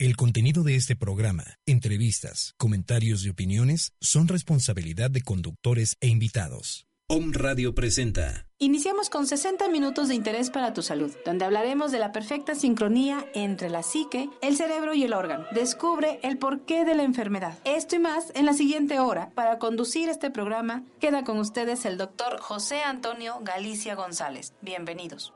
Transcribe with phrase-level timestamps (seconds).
[0.00, 6.86] El contenido de este programa, entrevistas, comentarios y opiniones son responsabilidad de conductores e invitados.
[7.08, 8.46] Om Radio presenta.
[8.58, 13.26] Iniciamos con 60 minutos de interés para tu salud, donde hablaremos de la perfecta sincronía
[13.34, 15.46] entre la psique, el cerebro y el órgano.
[15.50, 17.58] Descubre el porqué de la enfermedad.
[17.64, 19.30] Esto y más en la siguiente hora.
[19.34, 24.52] Para conducir este programa, queda con ustedes el doctor José Antonio Galicia González.
[24.60, 25.32] Bienvenidos.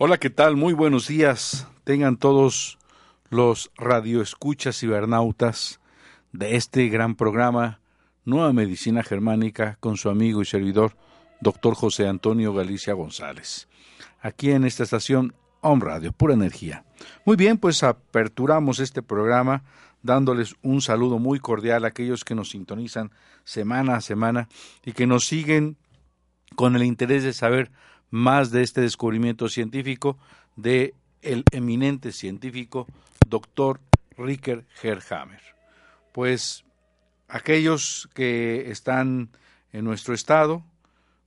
[0.00, 0.54] Hola, ¿qué tal?
[0.54, 1.66] Muy buenos días.
[1.82, 2.78] Tengan todos
[3.30, 5.80] los radioescuchas cibernautas
[6.30, 7.80] de este gran programa
[8.24, 10.96] Nueva Medicina Germánica con su amigo y servidor,
[11.40, 13.66] doctor José Antonio Galicia González.
[14.20, 16.84] Aquí en esta estación Home Radio, pura energía.
[17.24, 19.64] Muy bien, pues aperturamos este programa
[20.04, 23.10] dándoles un saludo muy cordial a aquellos que nos sintonizan
[23.42, 24.48] semana a semana
[24.84, 25.76] y que nos siguen
[26.54, 27.72] con el interés de saber
[28.10, 30.18] más de este descubrimiento científico
[30.56, 32.86] de el eminente científico
[33.28, 33.80] doctor
[34.16, 35.42] Ricker Herhammer.
[36.12, 36.64] Pues
[37.28, 39.30] aquellos que están
[39.72, 40.64] en nuestro estado,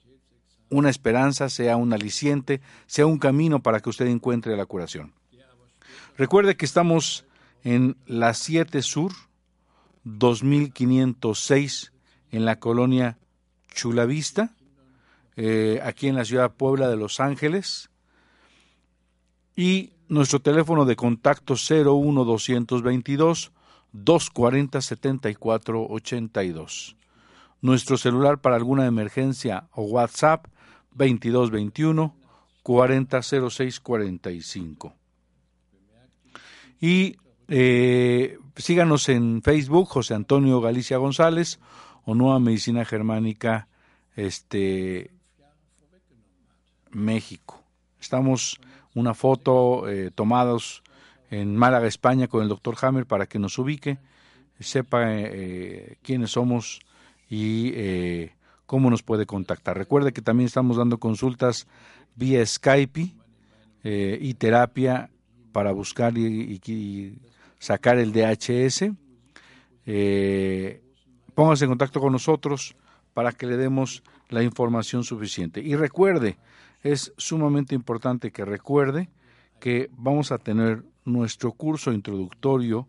[0.70, 5.12] una esperanza, sea un aliciente, sea un camino para que usted encuentre la curación.
[6.16, 7.24] Recuerde que estamos
[7.64, 9.12] en la 7 Sur,
[10.04, 11.92] 2506,
[12.30, 13.18] en la colonia
[13.72, 14.54] Chulavista,
[15.36, 17.90] eh, aquí en la ciudad Puebla de Los Ángeles.
[19.56, 23.52] Y nuestro teléfono de contacto 01222
[23.92, 26.96] 240 7482.
[27.60, 30.46] Nuestro celular para alguna emergencia o WhatsApp
[30.94, 32.14] 2221
[32.62, 34.94] 400645.
[36.80, 37.16] Y
[37.48, 41.60] eh, síganos en Facebook, José Antonio Galicia González,
[42.04, 43.68] o Nueva Medicina Germánica
[44.16, 45.10] este,
[46.90, 47.62] México.
[48.00, 48.60] Estamos
[48.94, 50.82] una foto eh, tomados
[51.30, 53.98] en Málaga, España, con el doctor Hammer para que nos ubique,
[54.60, 56.80] sepa eh, quiénes somos
[57.28, 58.34] y eh,
[58.66, 59.76] cómo nos puede contactar.
[59.76, 61.66] Recuerde que también estamos dando consultas
[62.16, 63.14] vía Skype
[63.82, 65.10] eh, y terapia
[65.52, 67.18] para buscar y,
[67.58, 68.90] sacar el DHS.
[69.86, 70.82] Eh,
[71.34, 72.76] póngase en contacto con nosotros
[73.14, 75.60] para que le demos la información suficiente.
[75.60, 76.36] Y recuerde,
[76.82, 79.08] es sumamente importante que recuerde
[79.60, 82.88] que vamos a tener nuestro curso introductorio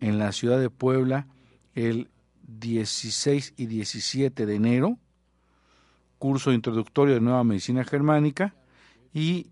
[0.00, 1.26] en la ciudad de Puebla
[1.74, 2.08] el
[2.46, 4.98] 16 y 17 de enero
[6.18, 8.54] curso introductorio de Nueva Medicina Germánica
[9.12, 9.48] y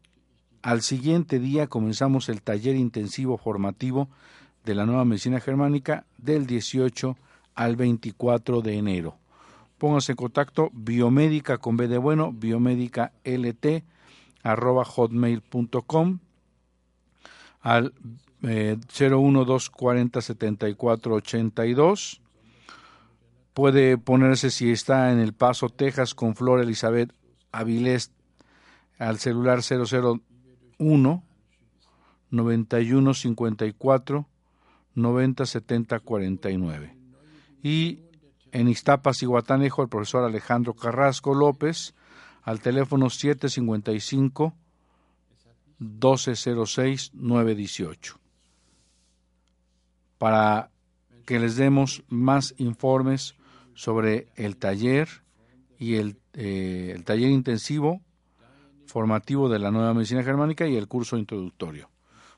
[0.63, 4.09] al siguiente día comenzamos el taller intensivo formativo
[4.65, 7.17] de la Nueva Medicina Germánica del 18
[7.55, 9.17] al 24 de enero.
[9.79, 13.85] Póngase en contacto biomédica con B de bueno, biomédica lt
[14.43, 16.19] arroba hotmail.com
[17.61, 17.93] al
[18.43, 22.21] eh, 01240 74 82
[23.55, 27.13] Puede ponerse si está en El Paso, Texas, con Flor Elizabeth
[27.53, 28.11] Avilés
[28.99, 31.23] al celular 001
[32.31, 34.29] 91 54
[34.95, 36.97] 90 70 49.
[37.63, 38.01] Y
[38.53, 41.95] en Iztapas y Guatanejo, el profesor Alejandro Carrasco López
[42.43, 44.55] al teléfono 755
[45.79, 48.19] 1206 918
[50.19, 50.71] para
[51.27, 53.35] que les demos más informes
[53.75, 55.09] sobre el taller
[55.79, 58.01] y el, eh, el taller intensivo
[58.87, 61.91] formativo de la nueva medicina germánica y el curso introductorio.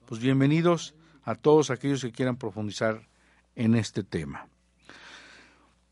[0.06, 3.08] Pues bienvenidos a todos aquellos que quieran profundizar
[3.54, 4.48] en este tema.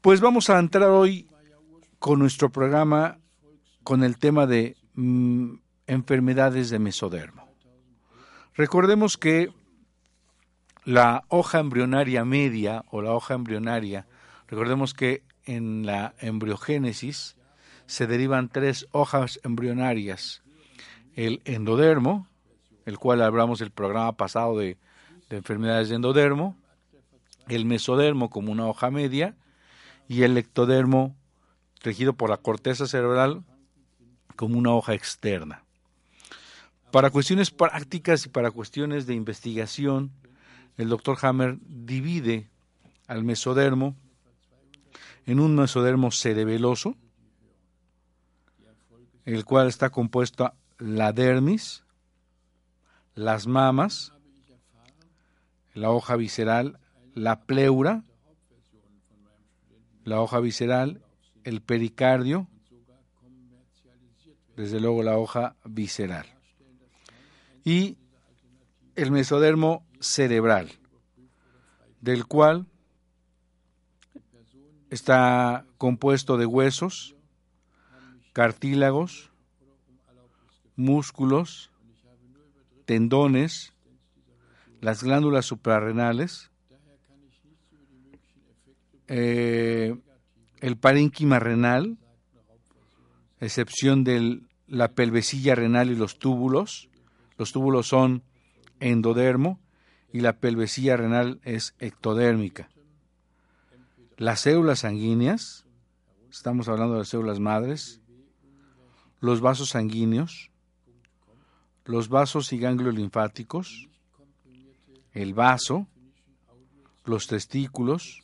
[0.01, 1.29] Pues vamos a entrar hoy
[1.99, 3.19] con nuestro programa
[3.83, 5.55] con el tema de mm,
[5.87, 7.49] enfermedades de mesodermo.
[8.55, 9.51] Recordemos que
[10.85, 14.07] la hoja embrionaria media o la hoja embrionaria,
[14.47, 17.37] recordemos que en la embriogénesis
[17.87, 20.43] se derivan tres hojas embrionarias.
[21.15, 22.27] El endodermo,
[22.87, 24.79] el cual hablamos el programa pasado de,
[25.29, 26.57] de enfermedades de endodermo,
[27.49, 29.37] el mesodermo como una hoja media
[30.09, 31.15] y el ectodermo
[31.83, 33.45] regido por la corteza cerebral
[34.37, 35.63] como una hoja externa.
[36.91, 40.13] Para cuestiones prácticas y para cuestiones de investigación,
[40.77, 42.49] el doctor Hammer divide
[43.07, 43.97] al mesodermo
[45.27, 46.97] en un mesodermo cerebeloso,
[49.25, 51.85] el cual está compuesto la dermis,
[53.15, 54.13] las mamas,
[55.73, 56.79] la hoja visceral,
[57.15, 58.05] la pleura,
[60.05, 61.01] la hoja visceral,
[61.45, 62.49] el pericardio,
[64.57, 66.27] desde luego la hoja visceral,
[67.65, 67.97] y
[68.95, 70.71] el mesodermo cerebral,
[72.01, 72.67] del cual
[74.95, 77.17] está compuesto de huesos,
[78.33, 79.33] cartílagos,
[80.77, 81.73] músculos,
[82.85, 83.73] tendones,
[84.81, 86.53] las glándulas suprarrenales,
[89.09, 89.97] eh,
[90.61, 91.99] el parénquima renal,
[93.41, 96.89] excepción de la pelvecilla renal y los túbulos.
[97.37, 98.23] Los túbulos son
[98.79, 99.59] endodermo
[100.13, 102.69] y la pelvecilla renal es ectodérmica.
[104.17, 105.67] Las células sanguíneas,
[106.31, 108.01] estamos hablando de las células madres,
[109.19, 110.53] los vasos sanguíneos,
[111.85, 113.89] los vasos y ganglios linfáticos,
[115.13, 115.89] el vaso,
[117.05, 118.23] los testículos,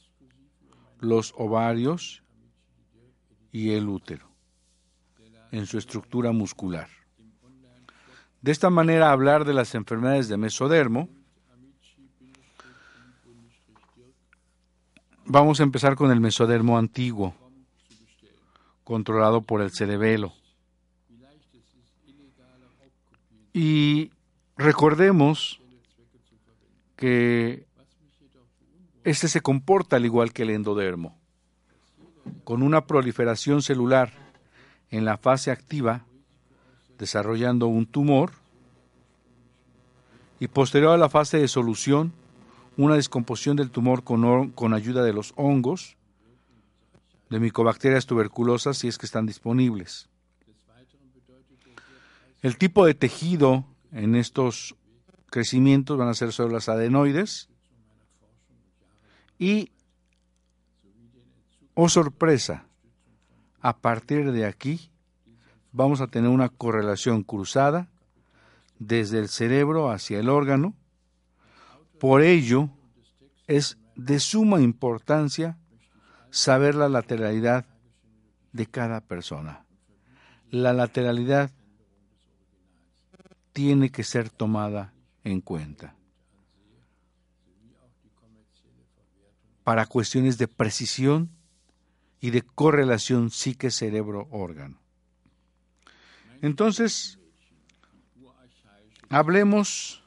[1.00, 2.22] los ovarios
[3.50, 4.30] y el útero
[5.50, 6.88] en su estructura muscular.
[8.42, 11.08] De esta manera, hablar de las enfermedades de mesodermo,
[15.30, 17.34] vamos a empezar con el mesodermo antiguo,
[18.82, 20.32] controlado por el cerebelo.
[23.52, 24.10] Y
[24.56, 25.60] recordemos
[26.96, 27.64] que
[29.04, 31.16] este se comporta al igual que el endodermo,
[32.42, 34.12] con una proliferación celular
[34.90, 36.04] en la fase activa,
[36.98, 38.32] desarrollando un tumor,
[40.40, 42.12] y posterior a la fase de solución,
[42.76, 45.96] una descomposición del tumor con, con ayuda de los hongos,
[47.28, 50.08] de micobacterias tuberculosas si es que están disponibles.
[52.42, 54.74] El tipo de tejido en estos
[55.26, 57.48] crecimientos van a ser células adenoides
[59.38, 59.70] y,
[61.74, 62.66] oh sorpresa,
[63.60, 64.90] a partir de aquí
[65.72, 67.88] vamos a tener una correlación cruzada
[68.78, 70.74] desde el cerebro hacia el órgano.
[72.00, 72.70] Por ello,
[73.46, 75.58] es de suma importancia
[76.30, 77.66] saber la lateralidad
[78.52, 79.66] de cada persona.
[80.50, 81.50] La lateralidad
[83.52, 84.94] tiene que ser tomada
[85.24, 85.94] en cuenta.
[89.62, 91.30] Para cuestiones de precisión
[92.18, 94.80] y de correlación psique-cerebro-órgano.
[96.40, 97.18] Entonces,
[99.10, 100.02] hablemos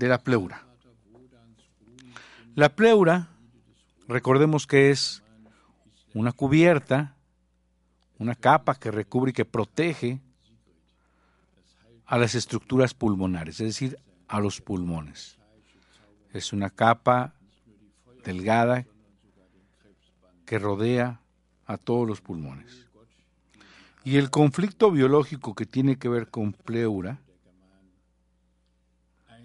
[0.00, 0.64] de la pleura.
[2.54, 3.28] La pleura,
[4.08, 5.22] recordemos que es
[6.14, 7.16] una cubierta,
[8.18, 10.22] una capa que recubre y que protege
[12.06, 15.38] a las estructuras pulmonares, es decir, a los pulmones.
[16.32, 17.34] Es una capa
[18.24, 18.86] delgada
[20.46, 21.20] que rodea
[21.66, 22.86] a todos los pulmones.
[24.02, 27.20] Y el conflicto biológico que tiene que ver con pleura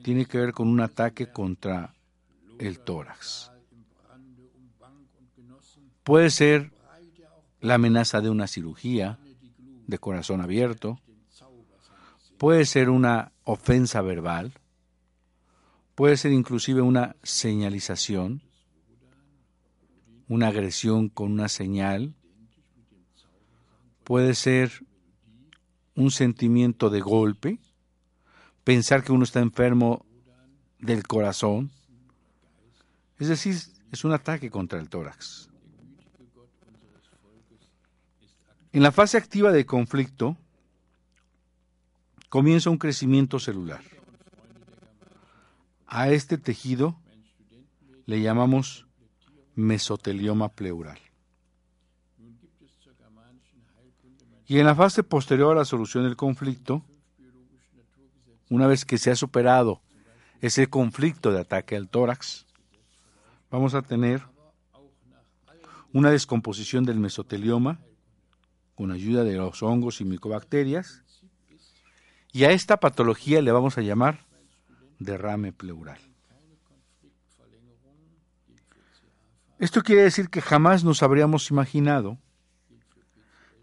[0.06, 1.96] tiene que ver con un ataque contra
[2.60, 3.52] el tórax.
[6.04, 6.72] Puede ser
[7.60, 9.18] la amenaza de una cirugía
[9.88, 11.00] de corazón abierto,
[12.38, 14.54] puede ser una ofensa verbal,
[15.96, 18.44] puede ser inclusive una señalización,
[20.28, 22.14] una agresión con una señal,
[24.04, 24.86] puede ser
[25.96, 27.60] un sentimiento de golpe,
[28.66, 30.06] pensar que uno está enfermo
[30.80, 31.72] del corazón,
[33.18, 33.56] es decir,
[33.92, 35.50] es un ataque contra el tórax.
[38.74, 40.36] En la fase activa de conflicto
[42.28, 43.82] comienza un crecimiento celular.
[45.88, 47.00] A este tejido
[48.06, 48.86] le llamamos
[49.54, 51.00] mesotelioma pleural.
[54.48, 56.84] Y en la fase posterior a la solución del conflicto,
[58.50, 59.82] una vez que se ha superado
[60.42, 62.46] ese conflicto de ataque al tórax,
[63.50, 64.24] vamos a tener
[65.94, 67.80] una descomposición del mesotelioma
[68.76, 71.04] con ayuda de los hongos y micobacterias.
[72.34, 74.26] Y a esta patología le vamos a llamar
[75.00, 76.00] derrame pleural.
[79.58, 82.18] Esto quiere decir que jamás nos habríamos imaginado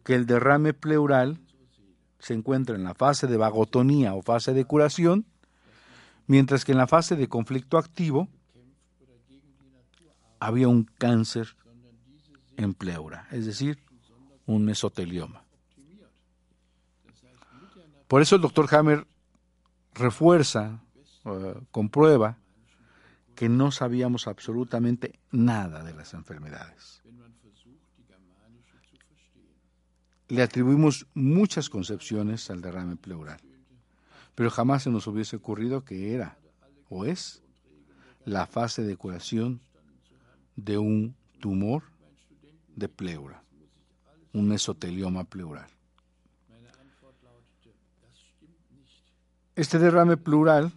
[0.05, 1.39] que el derrame pleural
[2.23, 5.26] se encuentra en la fase de vagotonía o fase de curación,
[6.29, 8.29] mientras que en la fase de conflicto activo
[10.38, 11.57] había un cáncer
[12.57, 13.81] en pleura, es decir,
[14.47, 15.43] un mesotelioma.
[18.07, 19.05] Por eso el doctor Hammer
[19.95, 20.81] refuerza,
[21.25, 22.38] uh, comprueba,
[23.35, 27.02] que no sabíamos absolutamente nada de las enfermedades.
[30.33, 33.39] Le atribuimos muchas concepciones al derrame pleural,
[34.35, 36.39] pero jamás se nos hubiese ocurrido que era
[36.89, 37.43] o es
[38.25, 39.61] la fase de curación
[40.57, 41.83] de un tumor
[42.75, 43.45] de pleura,
[44.33, 45.69] un mesotelioma pleural.
[49.55, 50.73] Este derrame pleural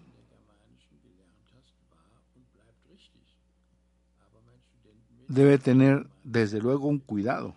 [5.29, 7.55] debe tener desde luego un cuidado,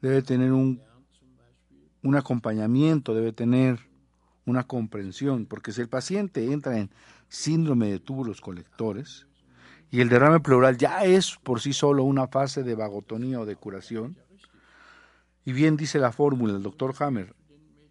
[0.00, 0.80] debe tener un,
[2.16, 3.78] acompañamiento, debe tener
[4.46, 6.90] una comprensión, porque si el paciente entra en
[7.28, 9.26] síndrome de túbulos colectores,
[9.90, 13.56] y el derrame pleural ya es por sí solo una fase de vagotonía o de
[13.56, 14.16] curación.
[15.44, 17.34] Y bien dice la fórmula del doctor Hammer,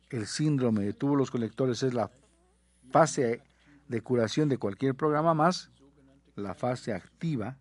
[0.09, 2.09] el síndrome de túbulos colectores es la
[2.89, 3.41] fase
[3.89, 5.71] de curación de cualquier programa más
[6.35, 7.57] la fase activa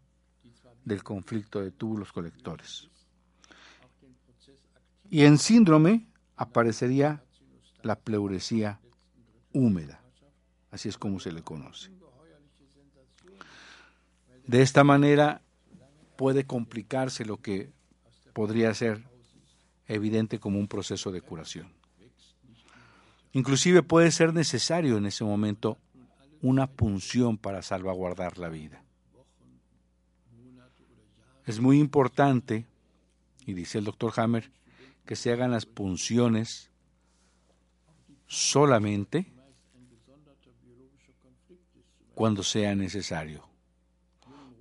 [0.85, 2.89] del conflicto de túbulos colectores.
[5.11, 7.23] Y en síndrome aparecería
[7.83, 8.81] la pleuresía
[9.53, 10.03] húmeda,
[10.71, 11.91] así es como se le conoce.
[14.47, 15.43] De esta manera
[16.17, 17.71] puede complicarse lo que
[18.33, 19.05] podría ser
[19.87, 21.73] evidente como un proceso de curación.
[23.33, 25.79] Inclusive puede ser necesario en ese momento
[26.41, 28.83] una punción para salvaguardar la vida.
[31.47, 32.67] Es muy importante,
[33.47, 34.51] y dice el doctor Hammer,
[35.09, 36.71] que se hagan las punciones
[38.27, 39.33] solamente
[42.15, 43.49] cuando sea necesario.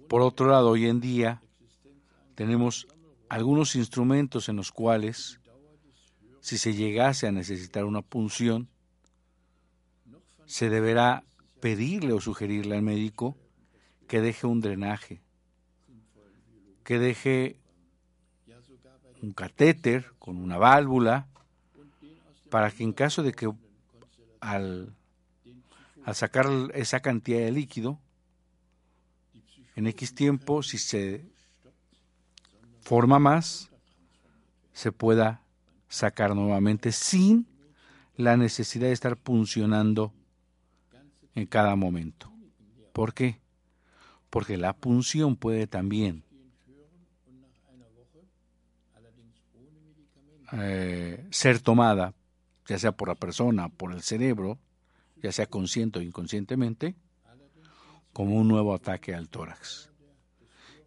[0.07, 1.41] Por otro lado, hoy en día
[2.33, 2.87] tenemos
[3.27, 5.41] algunos instrumentos en los cuales,
[6.39, 8.69] si se llegase a necesitar una punción,
[10.45, 11.25] se deberá
[11.59, 13.35] pedirle o sugerirle al médico
[14.07, 15.19] que deje un drenaje,
[16.85, 17.59] que deje
[19.21, 21.27] un catéter con una válvula,
[22.49, 23.51] para que en caso de que
[24.39, 24.95] al,
[26.03, 27.99] al sacar esa cantidad de líquido,
[29.75, 31.25] en X tiempo, si se
[32.81, 33.69] forma más,
[34.73, 35.41] se pueda
[35.89, 37.47] sacar nuevamente sin
[38.15, 40.13] la necesidad de estar puncionando
[41.35, 42.31] en cada momento.
[42.93, 43.39] ¿Por qué?
[44.29, 46.23] Porque la punción puede también
[50.53, 52.13] eh, ser tomada,
[52.67, 54.59] ya sea por la persona, por el cerebro,
[55.21, 56.95] ya sea consciente o inconscientemente,
[58.13, 59.91] como un nuevo ataque al tórax.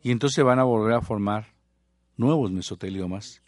[0.02, 1.54] Y entonces van a volver a formar
[2.16, 3.42] nuevos mesoteliomas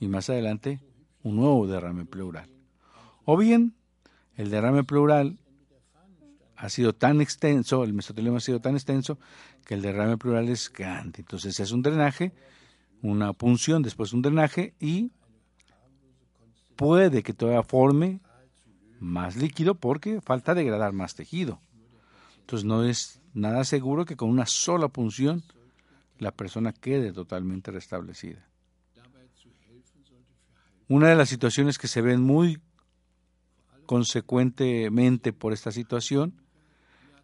[0.00, 0.80] y más adelante
[1.22, 2.48] un nuevo derrame pleural.
[3.24, 3.74] O bien,
[4.36, 5.38] el derrame pleural
[6.56, 9.18] ha sido tan extenso, el mesotelioma ha sido tan extenso,
[9.66, 11.20] que el derrame pleural es grande.
[11.20, 12.32] Entonces es un drenaje,
[13.06, 15.12] una punción, después un drenaje y
[16.76, 18.20] puede que todavía forme
[19.00, 21.60] más líquido porque falta degradar más tejido.
[22.40, 25.42] Entonces no es nada seguro que con una sola punción
[26.18, 28.46] la persona quede totalmente restablecida.
[30.88, 32.60] Una de las situaciones que se ven muy
[33.86, 36.40] consecuentemente por esta situación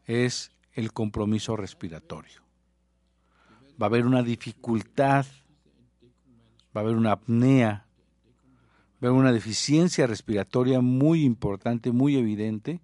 [0.06, 2.42] es el compromiso respiratorio.
[3.80, 5.26] Va a haber una dificultad,
[6.76, 7.86] va a haber una apnea,
[9.02, 12.80] va a haber una deficiencia respiratoria muy importante, muy evidente,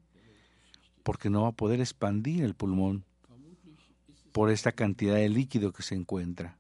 [1.03, 3.05] porque no va a poder expandir el pulmón
[4.33, 6.59] por esta cantidad de líquido que se encuentra.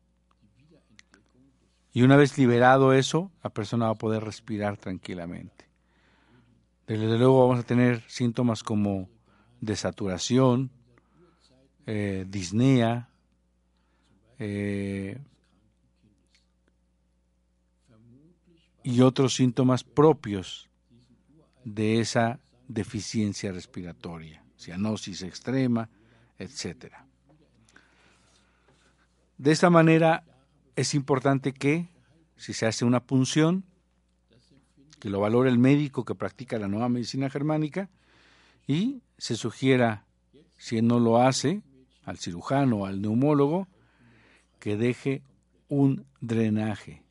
[1.92, 5.66] Y una vez liberado eso, la persona va a poder respirar tranquilamente.
[6.86, 9.08] Desde luego vamos a tener síntomas como
[9.60, 10.70] desaturación,
[11.86, 13.08] eh, disnea,
[14.38, 15.18] eh,
[18.88, 20.70] y otros síntomas propios
[21.62, 25.90] de esa deficiencia respiratoria, cianosis extrema,
[26.38, 27.06] etcétera.
[29.36, 30.24] De esta manera
[30.74, 31.90] es importante que
[32.36, 33.66] si se hace una punción,
[34.98, 37.90] que lo valore el médico que practica la nueva medicina germánica
[38.66, 40.06] y se sugiera,
[40.56, 41.62] si él no lo hace,
[42.04, 43.68] al cirujano o al neumólogo,
[44.58, 45.22] que deje
[45.68, 47.02] un drenaje.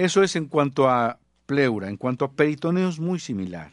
[0.00, 3.70] Eso es en cuanto a pleura, en cuanto a peritoneo es muy similar.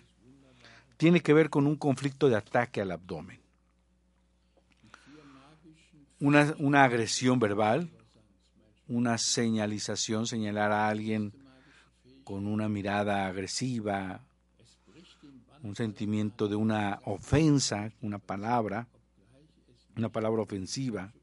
[0.97, 3.39] Tiene que ver con un conflicto de ataque al abdomen.
[6.19, 7.89] Una, una agresión verbal,
[8.89, 11.31] una señalización, señalar a alguien
[12.25, 14.19] con una mirada agresiva,
[15.63, 18.85] un sentimiento de una ofensa, una palabra,
[19.95, 21.13] una palabra ofensiva.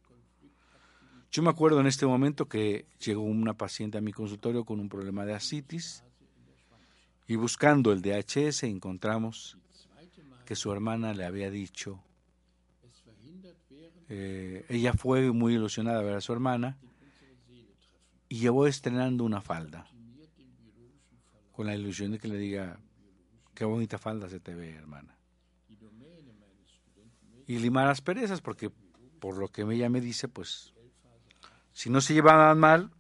[1.35, 4.89] Yo me acuerdo en este momento que llegó una paciente a mi consultorio con un
[4.89, 6.05] problema de asitis
[7.27, 9.59] y buscando el DHS encontramos
[10.47, 12.01] que su hermana le había dicho,
[14.09, 16.79] eh, ella fue muy ilusionada a ver a su hermana
[18.29, 19.89] y llevó estrenando una falda
[21.51, 22.79] con la ilusión de que le diga,
[23.57, 25.19] qué bonita falda se te ve, hermana.
[27.49, 28.71] Y limar las perezas, porque
[29.19, 30.74] por lo que ella me dice, pues,
[31.75, 32.91] si no se llevaban mal,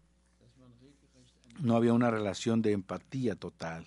[1.60, 3.86] no había una relación de empatía total.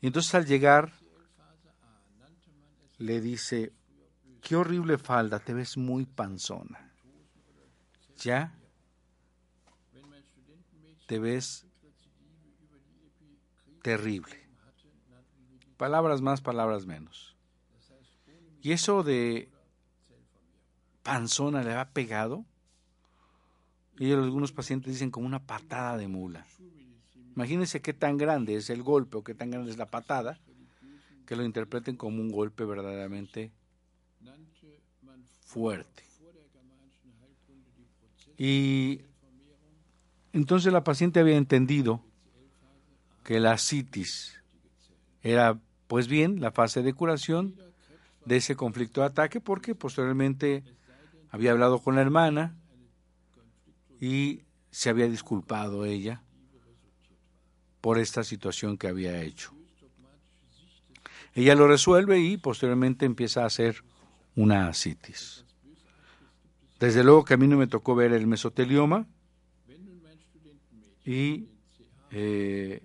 [0.00, 0.92] Y entonces al llegar,
[2.98, 3.72] le dice,
[4.40, 6.92] qué horrible falda, te ves muy panzona.
[8.16, 8.54] ¿Ya?
[11.06, 11.66] Te ves
[13.82, 14.48] terrible.
[15.76, 17.36] Palabras más, palabras menos.
[18.62, 19.50] Y eso de
[21.02, 22.44] panzona le ha pegado.
[24.00, 26.46] Y algunos pacientes dicen como una patada de mula.
[27.36, 30.40] Imagínense qué tan grande es el golpe o qué tan grande es la patada,
[31.26, 33.52] que lo interpreten como un golpe verdaderamente
[35.44, 36.02] fuerte.
[38.38, 39.02] Y
[40.32, 42.02] entonces la paciente había entendido
[43.22, 44.42] que la citis
[45.22, 47.54] era, pues bien, la fase de curación
[48.24, 50.64] de ese conflicto de ataque, porque posteriormente
[51.28, 52.56] había hablado con la hermana
[54.00, 56.22] y se había disculpado ella
[57.80, 59.52] por esta situación que había hecho.
[61.34, 63.84] Ella lo resuelve y posteriormente empieza a hacer
[64.34, 65.44] una asitis.
[66.78, 69.06] Desde luego que a mí no me tocó ver el mesotelioma
[71.04, 71.48] y
[72.10, 72.82] eh,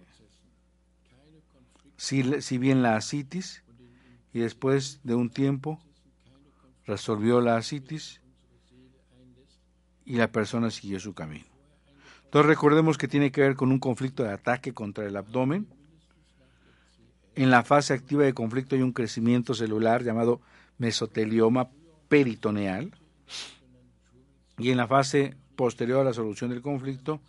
[1.98, 3.64] si, si bien la asitis
[4.34, 5.80] y después de un tiempo
[6.86, 8.22] resolvió la asitis
[10.06, 11.46] y la persona siguió su camino.
[12.26, 15.68] Entonces recordemos que tiene que ver con un conflicto de ataque contra el abdomen.
[17.36, 20.42] En la fase activa de conflicto hay un crecimiento celular llamado
[20.78, 21.70] mesotelioma
[22.08, 22.94] peritoneal.
[24.58, 27.20] Y en la fase posterior a la solución del conflicto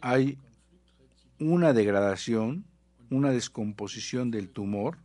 [0.00, 0.38] hay
[1.38, 2.64] una degradación,
[3.10, 4.98] una descomposición del tumor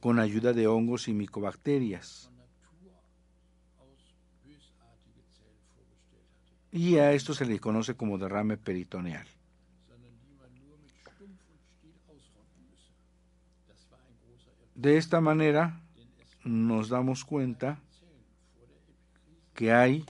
[0.00, 2.30] con ayuda de hongos y micobacterias.
[6.72, 9.26] Y a esto se le conoce como derrame peritoneal.
[14.74, 15.80] De esta manera
[16.44, 17.78] nos damos cuenta
[19.54, 20.04] que hay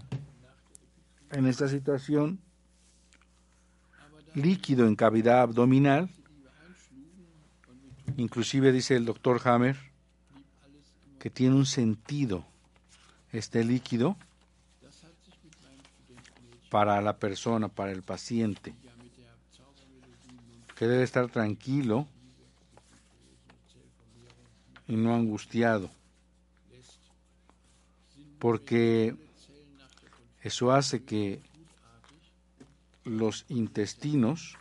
[1.31, 2.41] en esta situación
[4.35, 6.11] líquido en cavidad abdominal,
[8.17, 9.77] inclusive dice el doctor Hammer
[11.19, 12.45] que tiene un sentido
[13.33, 14.17] este líquido
[16.71, 18.75] para la persona, para el paciente,
[20.75, 22.07] que debe estar tranquilo
[24.89, 25.91] y no angustiado,
[28.39, 29.17] porque
[30.43, 31.41] eso hace que
[33.05, 34.57] los intestinos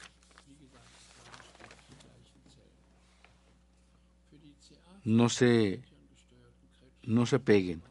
[5.03, 5.81] no se
[7.03, 7.83] no se peguen.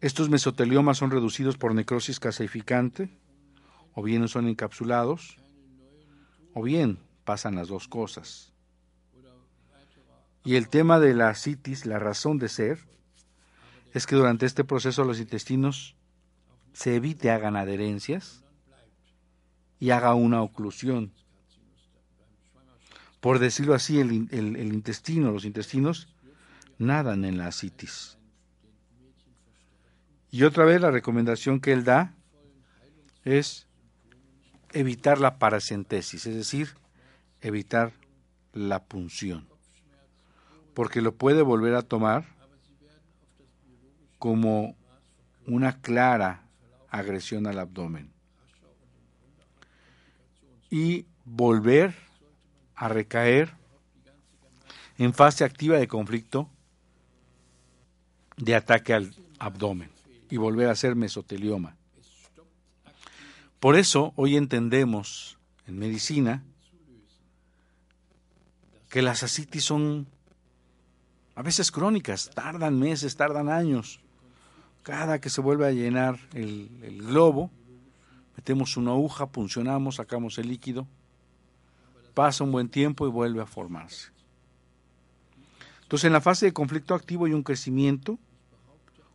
[0.00, 3.10] Estos mesoteliomas son reducidos por necrosis caseificante,
[3.92, 5.36] o bien son encapsulados,
[6.54, 8.54] o bien pasan las dos cosas.
[10.42, 12.78] Y el tema de la citis, la razón de ser,
[13.92, 15.96] es que durante este proceso los intestinos
[16.72, 18.42] se evite hagan adherencias
[19.78, 21.12] y haga una oclusión.
[23.20, 26.08] Por decirlo así, el, el intestino, los intestinos
[26.78, 28.16] nadan en la citis.
[30.30, 32.14] Y otra vez la recomendación que él da
[33.24, 33.66] es
[34.72, 36.74] evitar la paracentesis, es decir,
[37.40, 37.92] evitar
[38.52, 39.48] la punción,
[40.72, 42.24] porque lo puede volver a tomar
[44.18, 44.76] como
[45.46, 46.44] una clara
[46.88, 48.12] agresión al abdomen.
[50.70, 51.94] Y volver
[52.76, 53.52] a recaer
[54.96, 56.48] en fase activa de conflicto
[58.36, 59.90] de ataque al abdomen
[60.30, 61.76] y volver a ser mesotelioma.
[63.58, 66.42] Por eso hoy entendemos en medicina
[68.88, 70.06] que las asitis son
[71.34, 74.00] a veces crónicas, tardan meses, tardan años.
[74.82, 77.50] Cada que se vuelve a llenar el, globo,
[78.36, 80.86] metemos una aguja, puncionamos, sacamos el líquido,
[82.14, 84.10] pasa un buen tiempo y vuelve a formarse.
[85.82, 88.18] Entonces en la fase de conflicto activo hay un crecimiento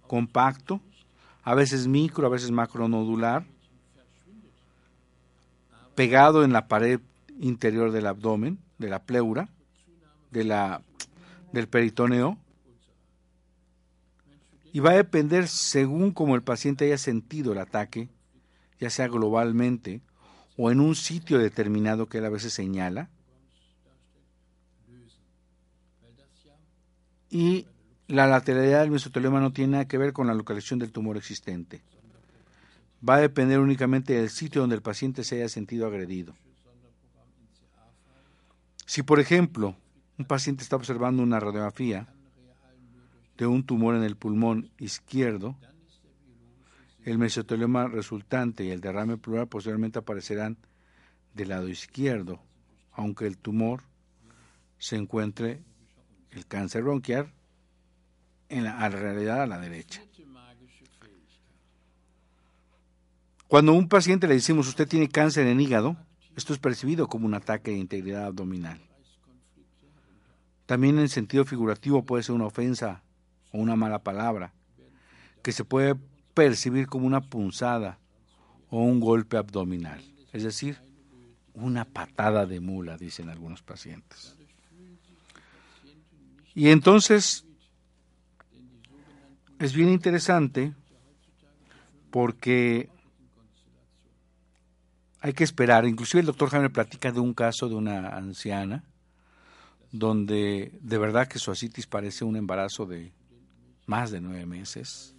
[0.07, 0.81] compacto,
[1.45, 3.45] a veces micro, a veces macronodular,
[5.93, 6.99] pegado en la pared
[7.39, 9.47] interior del abdomen, de la pleura,
[10.31, 10.81] de la,
[11.53, 12.39] del peritoneo,
[14.73, 18.09] y va a depender según como el paciente haya sentido el ataque,
[18.79, 20.01] ya sea globalmente
[20.57, 23.11] o en un sitio determinado que él a veces señala,
[27.29, 27.67] y
[28.07, 31.81] la lateralidad del mesotelioma no tiene nada que ver con la localización del tumor existente.
[33.07, 36.35] Va a depender únicamente del sitio donde el paciente se haya sentido agredido.
[38.85, 39.75] Si, por ejemplo,
[40.17, 42.07] un paciente está observando una radiografía
[43.37, 45.55] de un tumor en el pulmón izquierdo,
[47.03, 50.57] el mesotelioma resultante y el derrame pleural posteriormente aparecerán
[51.33, 52.39] del lado izquierdo,
[52.91, 53.81] aunque el tumor
[54.77, 55.61] se encuentre
[56.31, 57.31] el cáncer bronquial
[58.49, 60.01] en la realidad a la derecha.
[63.47, 65.95] Cuando a un paciente le decimos usted tiene cáncer en hígado,
[66.35, 68.79] esto es percibido como un ataque de integridad abdominal.
[70.65, 73.03] También en sentido figurativo puede ser una ofensa
[73.51, 74.53] o una mala palabra,
[75.43, 75.95] que se puede
[76.33, 77.99] percibir como una punzada
[78.69, 80.03] o un golpe abdominal,
[80.33, 80.77] es decir,
[81.53, 84.35] una patada de mula, dicen algunos pacientes.
[86.55, 87.44] Y entonces
[89.59, 90.73] es bien interesante
[92.11, 92.89] porque
[95.21, 95.85] hay que esperar.
[95.85, 98.83] Inclusive el doctor Jaime platica de un caso de una anciana
[99.91, 103.13] donde de verdad que su asitis parece un embarazo de
[103.85, 105.15] más de nueve meses.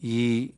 [0.00, 0.54] Y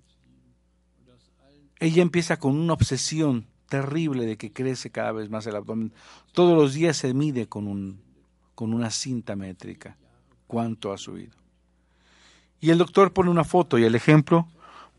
[1.79, 5.93] ella empieza con una obsesión terrible de que crece cada vez más el abdomen.
[6.33, 8.03] Todos los días se mide con, un,
[8.55, 9.97] con una cinta métrica
[10.47, 11.40] cuánto ha subido.
[12.61, 14.47] Y el doctor pone una foto y el ejemplo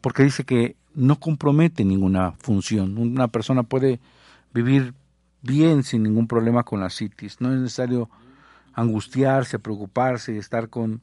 [0.01, 2.97] porque dice que no compromete ninguna función.
[2.97, 3.99] Una persona puede
[4.53, 4.93] vivir
[5.41, 7.39] bien sin ningún problema con la citis.
[7.39, 8.09] No es necesario
[8.73, 11.01] angustiarse, preocuparse y estar con,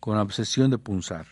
[0.00, 1.26] con la obsesión de punzar.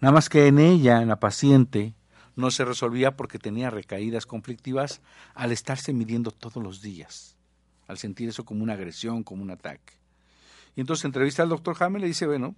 [0.00, 1.94] Nada más que en ella, en la paciente,
[2.36, 5.00] no se resolvía porque tenía recaídas conflictivas
[5.34, 7.36] al estarse midiendo todos los días,
[7.88, 9.94] al sentir eso como una agresión, como un ataque.
[10.76, 12.54] Y entonces entrevista al doctor Hamel y le dice, bueno,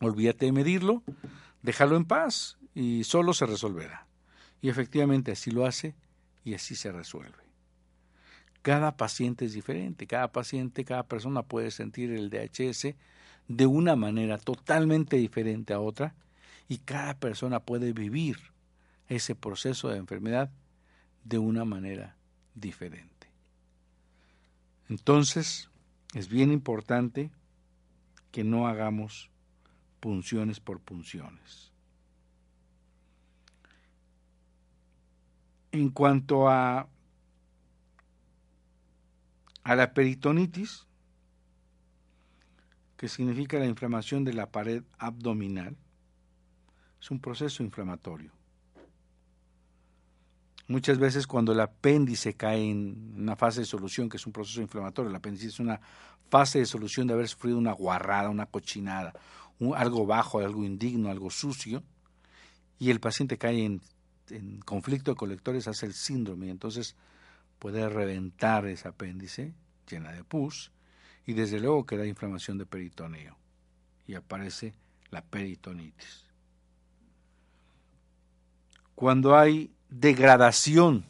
[0.00, 1.02] olvídate de medirlo,
[1.62, 4.06] déjalo en paz y solo se resolverá.
[4.60, 5.94] Y efectivamente así lo hace
[6.44, 7.48] y así se resuelve.
[8.62, 12.94] Cada paciente es diferente, cada paciente, cada persona puede sentir el DHS
[13.46, 16.14] de una manera totalmente diferente a otra
[16.68, 18.38] y cada persona puede vivir
[19.08, 20.50] ese proceso de enfermedad
[21.24, 22.16] de una manera
[22.54, 23.30] diferente.
[24.88, 25.70] Entonces,
[26.14, 27.30] es bien importante
[28.30, 29.30] que no hagamos
[30.00, 31.72] punciones por punciones.
[35.72, 36.88] En cuanto a
[39.68, 40.86] a la peritonitis,
[42.96, 45.76] que significa la inflamación de la pared abdominal,
[46.98, 48.32] es un proceso inflamatorio.
[50.68, 54.62] Muchas veces cuando el apéndice cae en una fase de solución, que es un proceso
[54.62, 55.78] inflamatorio, el apéndice es una
[56.30, 59.12] fase de solución de haber sufrido una guarrada, una cochinada,
[59.76, 61.82] algo bajo, algo indigno, algo sucio,
[62.78, 63.80] y el paciente cae en,
[64.64, 66.50] conflicto de colectores, hace el síndrome.
[66.50, 66.94] Entonces,
[67.58, 69.54] puede reventar ese apéndice
[69.90, 70.70] llena de pus
[71.26, 73.36] y desde luego queda inflamación de peritoneo
[74.06, 74.74] y aparece
[75.10, 76.24] la peritonitis.
[78.94, 81.04] Cuando hay degradación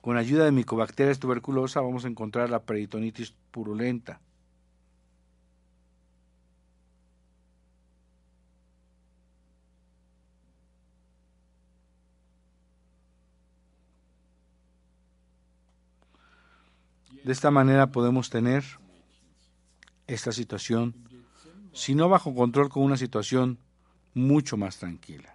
[0.00, 4.20] con ayuda de micobacterias tuberculosa vamos a encontrar la peritonitis purulenta.
[17.24, 18.64] De esta manera podemos tener
[20.06, 20.94] esta situación,
[21.72, 23.58] si no bajo control, con una situación
[24.14, 25.34] mucho más tranquila.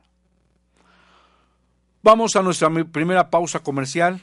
[2.04, 4.22] Vamos a nuestra primera pausa comercial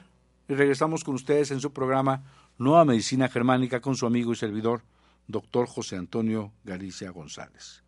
[0.48, 2.24] y regresamos con ustedes en su programa
[2.58, 4.82] Nueva Medicina Germánica con su amigo y servidor,
[5.28, 7.84] doctor José Antonio Galicia González.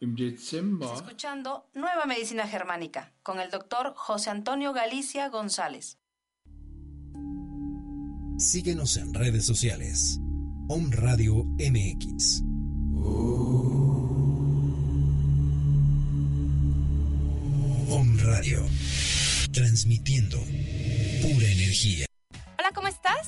[0.00, 5.98] Escuchando Nueva Medicina Germánica con el doctor José Antonio Galicia González.
[8.38, 10.18] Síguenos en redes sociales.
[10.68, 12.42] Om Radio MX.
[17.88, 18.66] Om Radio.
[19.52, 20.38] Transmitiendo
[21.22, 22.06] pura energía.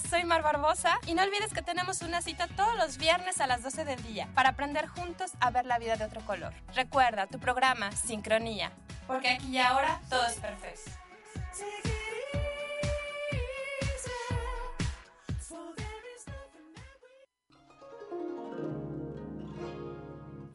[0.09, 3.62] Soy Mar Barbosa y no olvides que tenemos una cita todos los viernes a las
[3.62, 6.55] 12 del día para aprender juntos a ver la vida de otro color.
[6.75, 8.73] Recuerda tu programa Sincronía,
[9.07, 10.90] porque aquí y ahora todo es perfecto.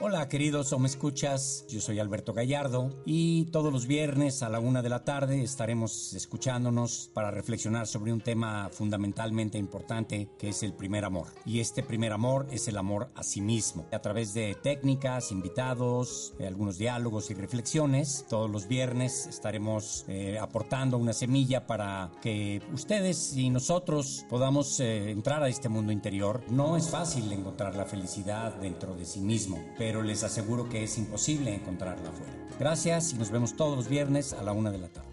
[0.06, 4.60] Hola queridos o me escuchas, yo soy Alberto Gallardo y todos los viernes a la
[4.60, 10.62] una de la tarde estaremos escuchándonos para reflexionar sobre un tema fundamentalmente importante que es
[10.62, 11.28] el primer amor.
[11.46, 13.86] Y este primer amor es el amor a sí mismo.
[13.94, 20.38] A través de técnicas, invitados, eh, algunos diálogos y reflexiones, todos los viernes estaremos eh,
[20.38, 26.44] aportando una semilla para que ustedes y nosotros podamos eh, entrar a este mundo interior.
[26.50, 30.82] No es fácil encontrar la felicidad dentro de sí mismo, pero pero les aseguro que
[30.82, 32.34] es imposible encontrarla afuera.
[32.58, 35.08] Gracias y nos vemos todos los viernes a la una de la tarde.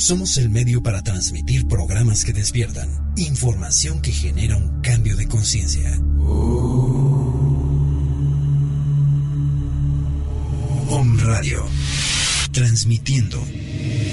[0.00, 5.90] Somos el medio para transmitir programas que despiertan, información que genera un cambio de conciencia.
[10.88, 11.66] Om Radio,
[12.50, 13.36] transmitiendo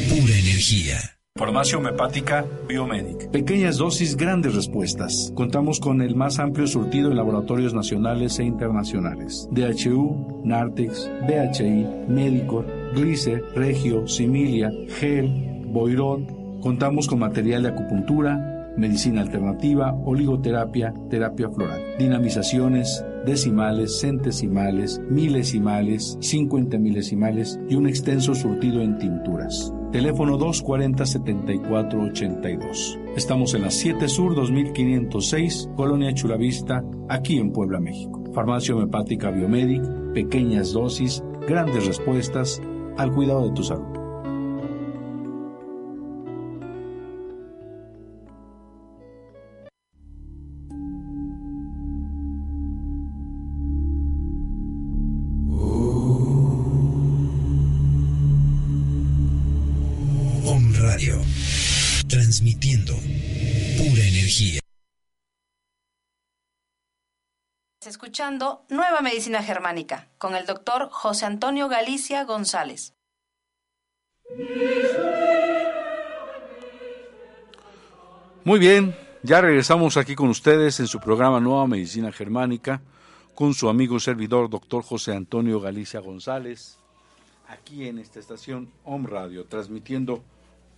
[0.09, 0.97] pura energía.
[1.37, 3.31] Farmacia homeopática Biomedic.
[3.31, 5.31] Pequeñas dosis, grandes respuestas.
[5.35, 9.47] Contamos con el más amplio surtido en laboratorios nacionales e internacionales.
[9.51, 14.69] DHU, Nartex, BHI, Medicor, Glicer, Regio, Similia,
[14.99, 25.01] Gel, Boirón, contamos con material de acupuntura, medicina alternativa, oligoterapia, terapia floral, dinamizaciones, decimales, centesimales,
[25.09, 29.73] milesimales, 50 milesimales y un extenso surtido en tinturas.
[29.91, 32.99] Teléfono 240-7482.
[33.15, 38.23] Estamos en la 7 Sur 2506, Colonia Chulavista, aquí en Puebla, México.
[38.33, 39.81] Farmacia homeopática Biomedic,
[40.13, 42.61] pequeñas dosis, grandes respuestas
[42.97, 43.96] al cuidado de tu salud.
[68.07, 72.93] Escuchando Nueva Medicina Germánica con el doctor José Antonio Galicia González.
[78.45, 82.79] Muy bien, ya regresamos aquí con ustedes en su programa Nueva Medicina Germánica
[83.35, 86.79] con su amigo servidor doctor José Antonio Galicia González,
[87.49, 90.23] aquí en esta estación Home Radio, transmitiendo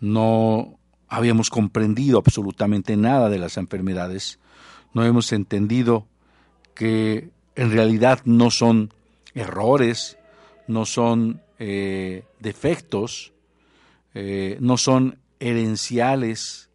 [0.00, 4.38] No habíamos comprendido absolutamente nada de las enfermedades,
[4.94, 6.06] no hemos entendido
[6.74, 8.92] que en realidad no son
[9.34, 10.16] errores,
[10.66, 13.32] no son eh, defectos,
[14.14, 16.70] eh, no son herenciales,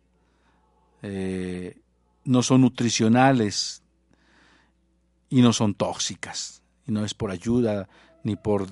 [1.02, 1.80] eh,
[2.26, 3.82] no son nutricionales
[5.30, 6.62] y no son tóxicas.
[6.86, 7.88] Y no es por ayuda
[8.24, 8.68] ni por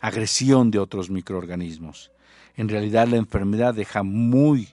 [0.00, 2.10] agresión de otros microorganismos.
[2.58, 4.68] En realidad la enfermedad deja muy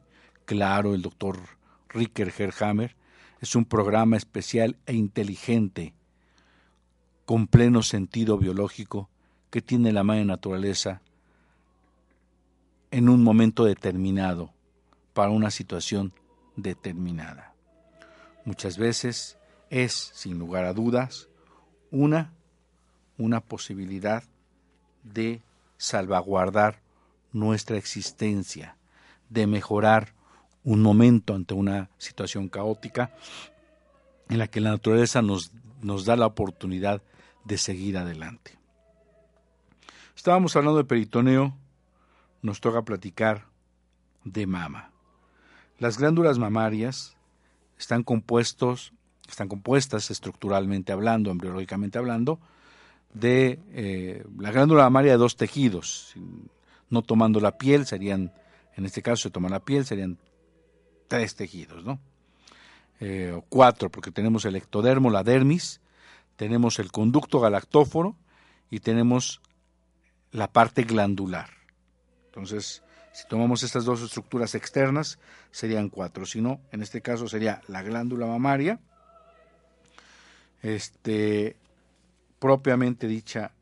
[0.46, 1.38] claro el doctor
[1.90, 2.96] Ricker Herhammer,
[3.42, 5.94] es un programa especial e inteligente,
[7.28, 9.08] con pleno sentido biológico,
[9.52, 11.04] que tiene la madre naturaleza
[12.90, 14.52] en un momento determinado,
[15.14, 16.12] para una situación
[16.56, 17.54] determinada.
[18.46, 19.38] Muchas veces
[19.70, 21.30] es, sin lugar a dudas,
[21.92, 22.34] una,
[23.20, 24.24] una posibilidad
[25.04, 25.44] de
[25.78, 26.84] salvaguardar
[27.36, 28.78] nuestra existencia,
[29.30, 30.14] de mejorar
[30.64, 33.14] un momento ante una situación caótica
[34.30, 37.02] en la que la naturaleza nos, nos da la oportunidad
[37.44, 38.58] de seguir adelante.
[40.16, 41.56] Estábamos hablando de peritoneo,
[42.42, 43.46] nos toca platicar
[44.24, 44.92] de mama.
[45.78, 47.18] Las glándulas mamarias
[47.78, 48.94] están compuestos,
[49.28, 52.40] están compuestas estructuralmente hablando, embriológicamente hablando,
[53.14, 56.16] de eh, la glándula mamaria de dos tejidos.
[56.90, 58.34] No tomando la piel, serían,
[58.76, 60.18] en este caso se toma la piel, serían
[61.08, 62.00] tres tejidos, ¿no?
[63.00, 65.82] Eh, o cuatro, porque tenemos el ectodermo, la dermis,
[66.36, 68.16] tenemos el conducto galactóforo
[68.70, 69.42] y tenemos
[70.32, 71.50] la parte glandular.
[72.28, 75.20] Entonces, si tomamos estas dos estructuras externas,
[75.52, 76.26] serían cuatro.
[76.26, 78.80] Si no, en este caso sería la glándula mamaria,
[80.62, 81.56] este,
[82.40, 83.54] propiamente dicha,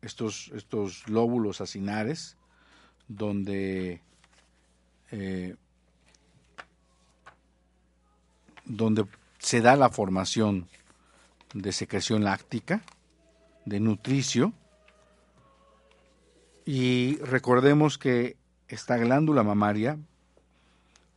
[0.00, 2.36] estos, estos lóbulos acinares,
[3.10, 4.00] donde
[5.10, 5.56] eh,
[8.64, 9.04] donde
[9.38, 10.68] se da la formación
[11.52, 12.82] de secreción láctica,
[13.64, 14.52] de nutricio,
[16.64, 18.36] y recordemos que
[18.68, 19.98] esta glándula mamaria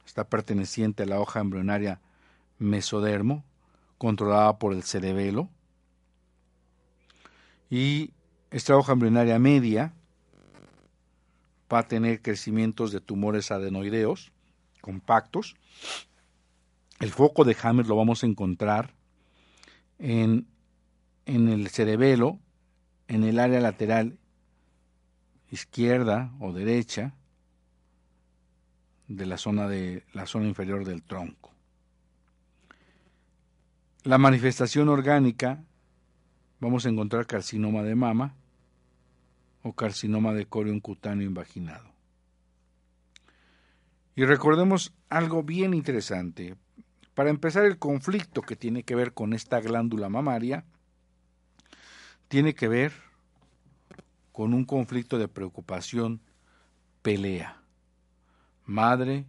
[0.04, 2.00] está perteneciente a la hoja embrionaria
[2.58, 3.44] mesodermo,
[4.00, 5.48] controlada por el cerebelo,
[7.70, 8.14] y
[8.50, 9.94] esta hoja embrionaria media
[11.74, 14.32] va a tener crecimientos de tumores adenoideos
[14.82, 15.56] compactos,
[17.00, 18.94] el foco de Hammer lo vamos a encontrar
[20.00, 20.48] en,
[21.26, 22.40] en el cerebelo,
[23.08, 24.18] en el área lateral
[25.52, 27.14] izquierda o derecha
[29.08, 31.52] de la zona de la zona inferior del tronco.
[34.04, 35.64] La manifestación orgánica
[36.60, 38.36] vamos a encontrar carcinoma de mama
[39.64, 41.94] o carcinoma de corion cutáneo invaginado.
[44.16, 46.56] Y recordemos algo bien interesante.
[47.16, 50.66] Para empezar, el conflicto que tiene que ver con esta glándula mamaria
[52.28, 52.94] tiene que ver
[54.32, 56.22] con un conflicto de preocupación,
[57.02, 57.62] pelea,
[58.66, 59.26] madre,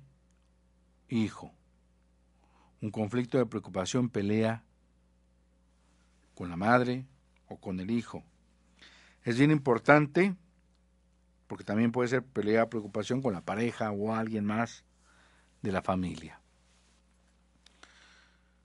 [1.09, 1.53] hijo.
[2.81, 4.65] Un conflicto de preocupación, pelea
[6.35, 7.07] con la madre
[7.49, 8.25] o con el hijo.
[9.25, 10.37] Es bien importante,
[11.47, 14.85] porque también puede ser pelea, preocupación con la pareja o alguien más
[15.63, 16.41] de la familia.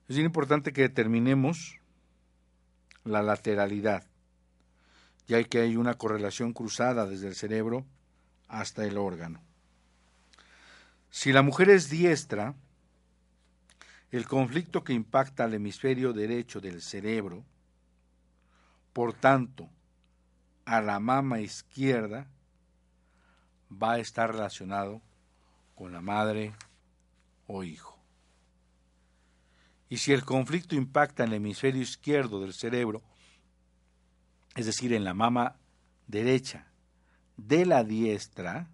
[0.06, 1.80] Es bien importante que determinemos
[3.04, 4.06] la lateralidad,
[5.26, 7.86] ya que hay una correlación cruzada desde el cerebro
[8.48, 9.40] hasta el órgano.
[11.08, 12.54] Si la mujer es diestra,
[14.10, 17.44] el conflicto que impacta al hemisferio derecho del cerebro,
[18.92, 19.70] por tanto,
[20.70, 22.28] a la mama izquierda,
[23.70, 25.02] va a estar relacionado
[25.74, 26.54] con la madre
[27.48, 27.98] o hijo.
[29.88, 33.02] Y si el conflicto impacta en el hemisferio izquierdo del cerebro,
[34.54, 35.56] es decir, en la mama
[36.06, 36.68] derecha
[37.36, 38.68] de la diestra,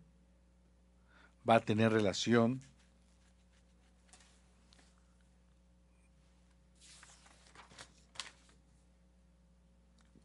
[1.48, 2.60] va a tener relación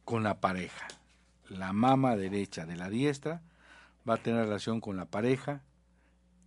[0.04, 0.86] con la pareja.
[1.52, 3.42] La mama derecha de la diestra
[4.08, 5.60] va a tener relación con la pareja,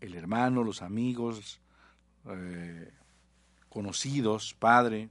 [0.02, 1.62] el hermano, los amigos,
[2.26, 2.92] eh,
[3.70, 5.10] conocidos, padre.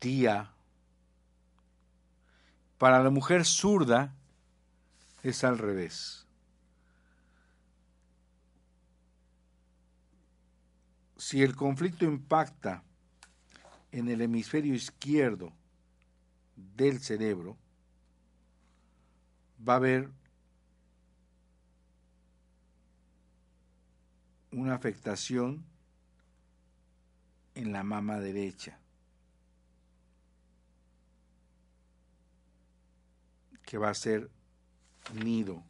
[0.00, 0.50] tía.
[2.78, 4.14] Para la mujer zurda
[5.22, 6.26] es al revés.
[11.18, 12.82] Si el conflicto impacta
[13.92, 15.52] en el hemisferio izquierdo
[16.76, 17.56] del cerebro,
[19.66, 20.10] va a haber
[24.52, 25.64] una afectación
[27.54, 28.78] en la mama derecha.
[33.70, 34.28] que va a ser
[35.14, 35.62] nido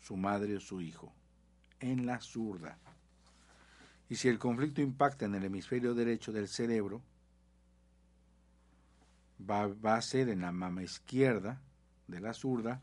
[0.00, 1.14] su madre o su hijo
[1.78, 2.78] en la zurda.
[4.08, 7.00] Y si el conflicto impacta en el hemisferio derecho del cerebro,
[9.50, 11.60] va, a ser en la mama izquierda
[12.06, 12.80] de la zurda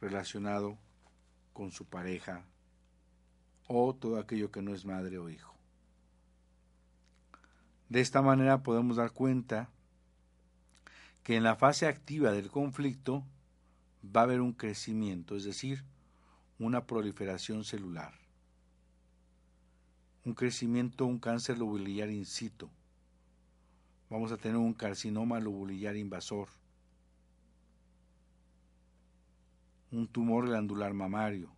[0.00, 0.78] relacionado
[1.52, 2.44] con su pareja
[3.66, 5.54] o todo aquello que no es madre o hijo.
[7.88, 9.68] De esta manera podemos dar cuenta
[11.22, 13.24] que en la fase activa del conflicto
[14.04, 15.84] va a haber un crecimiento, es decir,
[16.58, 18.14] una proliferación celular,
[20.24, 22.70] un crecimiento, un cáncer lobulillar in situ.
[24.10, 26.48] Vamos a tener un carcinoma lobulillar invasor,
[29.92, 31.50] un tumor glandular mamario.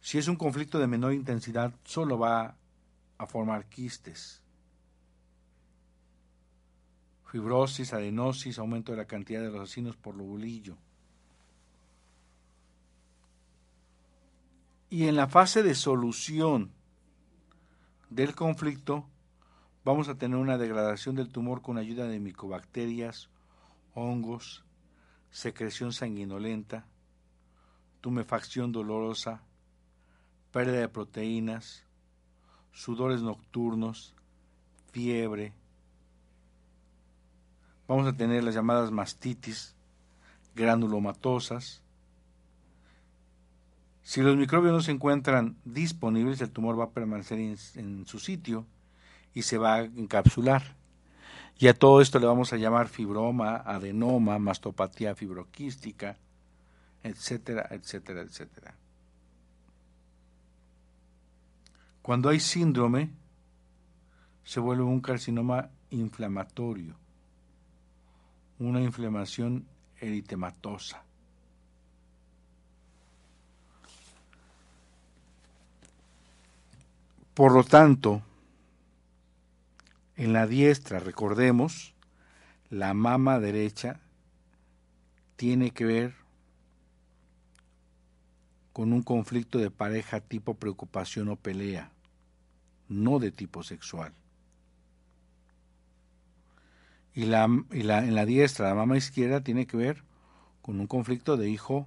[0.00, 2.56] Si es un conflicto de menor intensidad, solo va
[3.16, 4.44] a formar quistes
[7.34, 10.76] fibrosis, adenosis, aumento de la cantidad de los asinos por lobulillo.
[14.88, 16.70] Y en la fase de solución
[18.10, 19.06] del conflicto,
[19.84, 23.28] vamos a tener una degradación del tumor con ayuda de micobacterias,
[23.94, 24.64] hongos,
[25.30, 26.86] secreción sanguinolenta,
[28.00, 29.42] tumefacción dolorosa,
[30.52, 31.84] pérdida de proteínas,
[32.72, 34.14] sudores nocturnos,
[34.92, 35.52] fiebre,
[37.86, 39.76] Vamos a tener las llamadas mastitis,
[40.54, 41.82] granulomatosas.
[44.04, 48.64] Si los microbios no se encuentran disponibles, el tumor va a permanecer en, su sitio
[49.34, 50.76] y se va a encapsular.
[51.58, 56.16] Y a todo esto le vamos a llamar fibroma, adenoma, mastopatía fibroquística,
[57.02, 58.76] etcétera, etcétera, etcétera.
[62.02, 63.10] Cuando hay síndrome,
[64.44, 66.94] se vuelve un carcinoma inflamatorio
[68.58, 69.66] una inflamación
[70.00, 71.02] eritematosa.
[77.34, 78.22] Por lo tanto,
[80.16, 81.94] en la diestra, recordemos,
[82.70, 84.00] la mama derecha
[85.36, 86.14] tiene que ver
[88.72, 91.90] con un conflicto de pareja tipo preocupación o pelea,
[92.88, 94.14] no de tipo sexual
[97.14, 100.02] y, la, y la, en la diestra, la mama izquierda, tiene que ver
[100.62, 101.86] con un conflicto de hijo,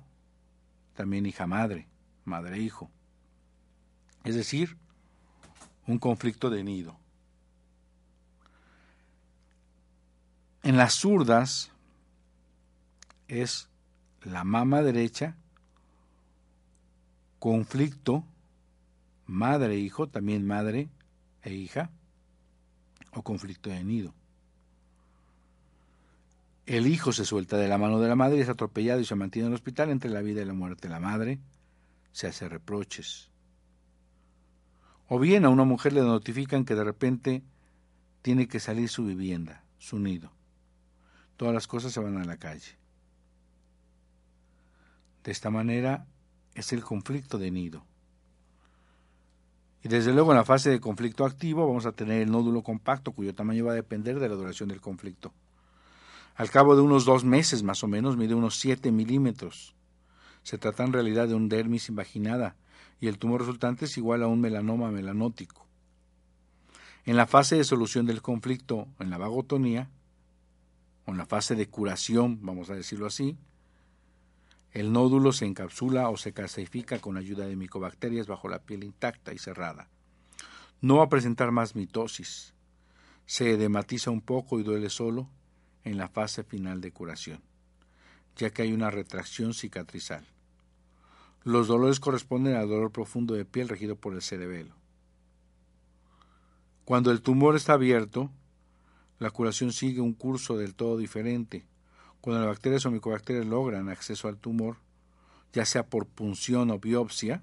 [0.95, 1.87] también hija-madre,
[2.23, 2.89] madre-hijo.
[4.23, 4.77] Es decir,
[5.87, 6.97] un conflicto de nido.
[10.63, 11.71] En las zurdas
[13.27, 13.69] es
[14.23, 15.35] la mama derecha,
[17.39, 18.25] conflicto
[19.25, 20.89] madre-hijo, también madre
[21.43, 21.89] e hija,
[23.13, 24.13] o conflicto de nido.
[26.65, 29.45] El hijo se suelta de la mano de la madre es atropellado y se mantiene
[29.47, 30.89] en el hospital entre la vida y la muerte.
[30.89, 31.39] La madre
[32.11, 33.29] se hace reproches.
[35.07, 37.43] O bien a una mujer le notifican que de repente
[38.21, 40.31] tiene que salir su vivienda, su nido.
[41.37, 42.77] Todas las cosas se van a la calle.
[45.23, 46.07] De esta manera
[46.55, 47.85] es el conflicto de nido.
[49.83, 53.11] Y desde luego en la fase de conflicto activo vamos a tener el nódulo compacto
[53.11, 55.31] cuyo tamaño va a depender de la duración del conflicto.
[56.35, 59.75] Al cabo de unos dos meses más o menos mide unos 7 milímetros.
[60.43, 62.55] Se trata en realidad de un dermis invaginada
[62.99, 65.67] y el tumor resultante es igual a un melanoma melanótico.
[67.05, 69.89] En la fase de solución del conflicto en la vagotonía,
[71.05, 73.37] o en la fase de curación, vamos a decirlo así,
[74.71, 79.33] el nódulo se encapsula o se calcifica con ayuda de micobacterias bajo la piel intacta
[79.33, 79.89] y cerrada.
[80.81, 82.53] No va a presentar más mitosis.
[83.25, 85.29] Se edematiza un poco y duele solo,
[85.83, 87.41] en la fase final de curación,
[88.35, 90.25] ya que hay una retracción cicatrizal.
[91.43, 94.75] Los dolores corresponden al dolor profundo de piel regido por el cerebelo.
[96.85, 98.31] Cuando el tumor está abierto,
[99.19, 101.65] la curación sigue un curso del todo diferente.
[102.21, 104.77] Cuando las bacterias o micobacterias logran acceso al tumor,
[105.53, 107.41] ya sea por punción o biopsia,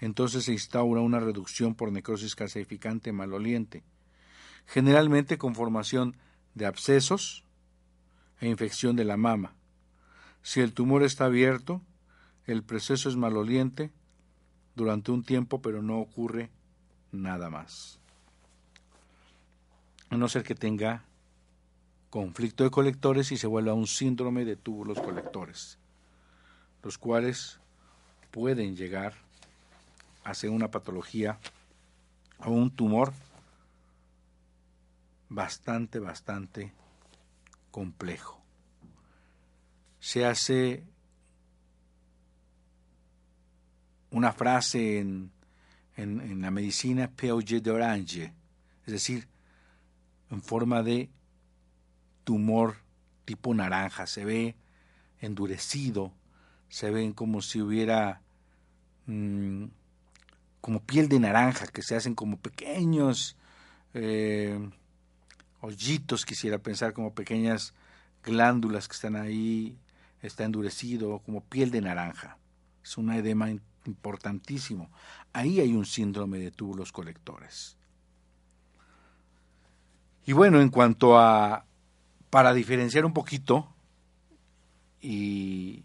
[0.00, 3.84] entonces se instaura una reducción por necrosis calcificante maloliente,
[4.66, 6.16] generalmente con formación
[6.54, 7.44] de abscesos
[8.40, 9.54] e infección de la mama.
[10.42, 11.82] Si el tumor está abierto,
[12.52, 13.90] el proceso es maloliente
[14.74, 16.50] durante un tiempo, pero no ocurre
[17.12, 17.98] nada más.
[20.08, 21.04] A no ser que tenga
[22.10, 25.78] conflicto de colectores y se vuelva un síndrome de túbulos colectores,
[26.82, 27.60] los cuales
[28.30, 29.14] pueden llegar
[30.24, 31.38] a ser una patología
[32.38, 33.12] o un tumor
[35.28, 36.72] bastante, bastante
[37.70, 38.40] complejo.
[40.00, 40.84] Se hace
[44.10, 45.30] una frase en,
[45.96, 48.32] en, la medicina peauge d'orange,
[48.86, 49.28] es decir,
[50.30, 51.10] en forma de
[52.24, 52.76] tumor
[53.24, 54.56] tipo naranja, se ve
[55.20, 56.12] endurecido,
[56.68, 58.22] se ven como si hubiera
[59.06, 59.64] mm,
[60.60, 63.36] como piel de naranja, que se hacen como pequeños
[63.94, 64.58] eh,
[65.60, 67.74] hoyitos, quisiera pensar, como pequeñas
[68.22, 69.76] glándulas que están ahí,
[70.22, 72.38] está endurecido, como piel de naranja.
[72.82, 73.50] Es un edema
[73.86, 74.90] importantísimo.
[75.32, 77.76] Ahí hay un síndrome de túbulos colectores.
[80.26, 81.64] Y bueno, en cuanto a
[82.30, 83.68] para diferenciar un poquito
[85.00, 85.84] y,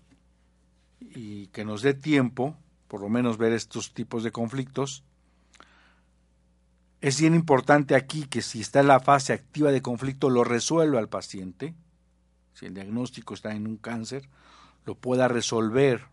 [1.52, 2.58] que nos dé tiempo,
[2.90, 5.04] por lo menos ver estos tipos de conflictos,
[7.00, 11.00] es bien importante aquí que si está en la fase activa de conflicto lo resuelva
[11.00, 11.74] el paciente,
[12.54, 14.28] si el diagnóstico está en un cáncer,
[14.86, 16.06] lo pueda resolver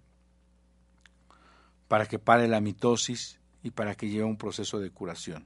[1.93, 5.45] para que pare la mitosis y para que lleve un proceso de curación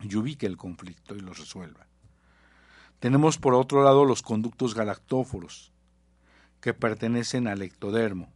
[0.00, 1.86] y ubique el conflicto y lo resuelva.
[3.00, 5.72] Tenemos por otro lado los conductos galactóforos,
[6.62, 8.32] que pertenecen al ectodermo,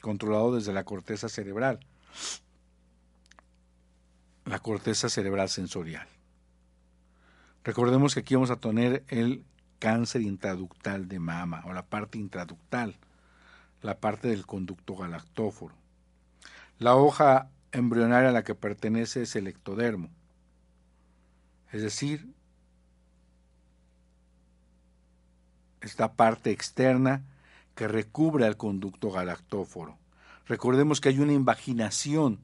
[0.00, 1.80] controlado desde la corteza cerebral,
[4.44, 6.06] la corteza cerebral sensorial.
[7.64, 9.44] Recordemos que aquí vamos a tener el
[9.80, 12.96] cáncer intraductal de mama o la parte intraductal,
[13.82, 15.82] la parte del conducto galactóforo.
[16.84, 20.10] La hoja embrionaria a la que pertenece es el ectodermo,
[21.72, 22.30] es decir,
[25.80, 27.22] esta parte externa
[27.74, 29.96] que recubre al conducto galactóforo.
[30.46, 32.40] Recordemos que hay una invaginación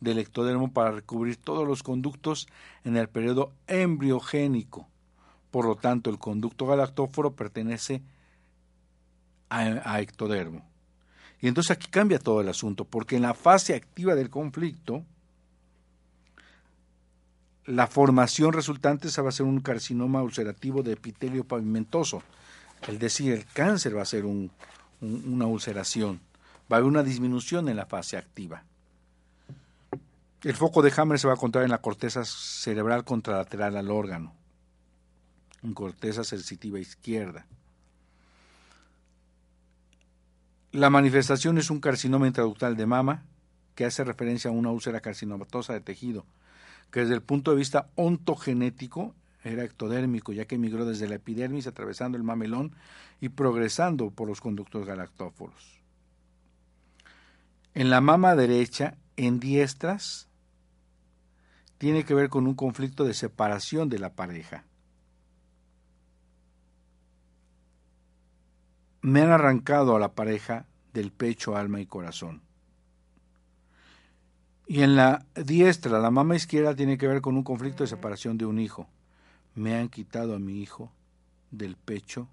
[0.00, 2.48] del ectodermo para recubrir todos los conductos
[2.84, 4.88] en el periodo embriogénico.
[5.50, 8.00] Por lo tanto, el conducto galactóforo pertenece
[9.50, 10.73] a, a ectodermo.
[11.44, 15.04] Y entonces aquí cambia todo el asunto, porque en la fase activa del conflicto,
[17.66, 22.22] la formación resultante va a ser un carcinoma ulcerativo de epitelio pavimentoso,
[22.88, 26.18] es decir, el cáncer va a ser una ulceración,
[26.72, 28.64] va a haber una disminución en la fase activa.
[30.40, 34.32] El foco de Hammer se va a encontrar en la corteza cerebral contralateral al órgano,
[35.62, 37.44] en corteza sensitiva izquierda.
[40.74, 43.22] La manifestación es un carcinoma intraductal de mama
[43.76, 46.26] que hace referencia a una úlcera carcinomatosa de tejido,
[46.90, 49.14] que desde el punto de vista ontogenético
[49.44, 52.72] era ectodérmico, ya que emigró desde la epidermis atravesando el mamelón
[53.20, 55.80] y progresando por los conductos galactóforos.
[57.74, 60.26] En la mama derecha, en diestras,
[61.78, 64.64] tiene que ver con un conflicto de separación de la pareja.
[69.04, 72.42] Me han arrancado a la pareja del pecho, alma y corazón.
[74.66, 78.38] Y en la diestra, la mama izquierda tiene que ver con un conflicto de separación
[78.38, 78.88] de un hijo
[79.54, 80.92] me han quitado a mi hijo
[81.50, 82.28] del pecho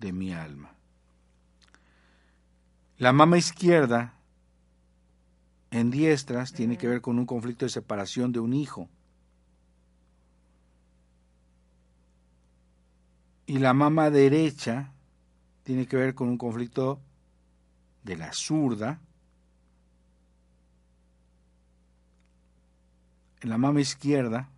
[0.00, 0.74] de mi alma.
[2.98, 4.14] La mama izquierda
[5.70, 8.88] en diestras tiene que ver con un conflicto de separación de un hijo.
[13.46, 14.91] Y la mama derecha
[15.62, 17.00] tiene que ver con un conflicto
[18.02, 19.00] de la zurda.
[23.40, 24.48] En la mama izquierda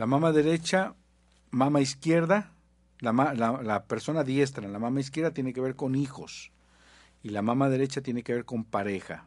[0.00, 0.94] la mama derecha,
[1.50, 2.54] mama izquierda,
[3.00, 6.52] la, persona diestra en la mama izquierda tiene que ver con hijos
[7.22, 9.26] y la mama derecha tiene que ver con pareja.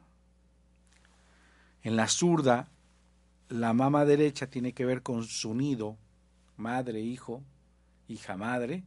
[1.84, 2.72] En la zurda,
[3.50, 6.00] la mama derecha tiene que ver con su nido,
[6.58, 7.44] madre, hijo,
[8.08, 8.84] hija, madre,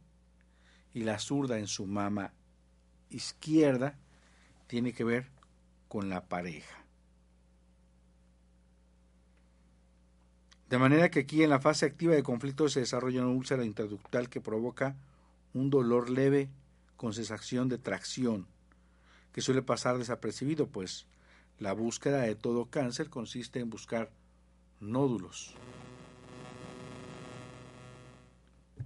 [0.93, 2.33] y la zurda en su mama
[3.09, 3.97] izquierda
[4.67, 5.29] tiene que ver
[5.87, 6.83] con la pareja.
[10.69, 14.29] De manera que aquí en la fase activa de conflicto se desarrolla una úlcera intraductal
[14.29, 14.97] que provoca
[15.53, 16.49] un dolor leve
[16.97, 18.47] con sensación de tracción,
[19.31, 21.07] que suele pasar desapercibido, pues
[21.59, 24.11] La búsqueda de todo cáncer consiste en buscar
[24.79, 25.55] nódulos.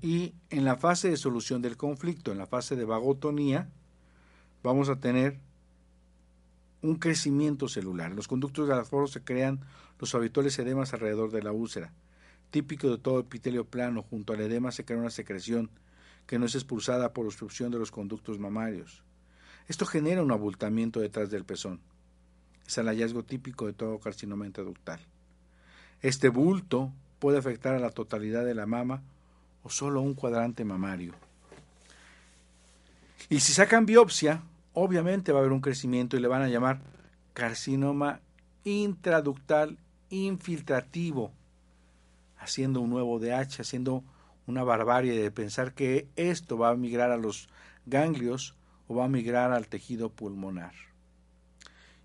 [0.01, 3.69] Y en la fase de solución del conflicto, en la fase de vagotonía,
[4.63, 5.39] vamos a tener
[6.81, 8.11] un crecimiento celular.
[8.11, 9.61] Los conductos galactoros se crean
[9.99, 11.93] los habituales edemas alrededor de la úlcera.
[12.49, 15.69] Típico de todo epitelio plano, junto al edema se crea una secreción
[16.25, 19.03] que no es expulsada por obstrucción de los conductos mamarios.
[19.67, 21.79] Esto genera un abultamiento detrás del pezón.
[22.67, 24.99] Es el hallazgo típico de todo carcinoma intraductal.
[26.01, 29.03] Este bulto puede afectar a la totalidad de la mama
[29.63, 31.13] o solo un cuadrante mamario.
[33.29, 34.41] Y si sacan biopsia,
[34.73, 36.81] obviamente va a haber un crecimiento y le van a llamar
[37.33, 38.19] carcinoma
[38.63, 39.77] intraductal
[40.09, 41.31] infiltrativo,
[42.37, 44.03] haciendo un nuevo DH, haciendo
[44.47, 47.47] una barbarie de pensar que esto va a migrar a los
[47.85, 48.55] ganglios
[48.87, 50.73] o va a migrar al tejido pulmonar.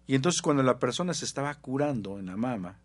[0.07, 2.78] Y entonces cuando la persona se estaba curando en la mama,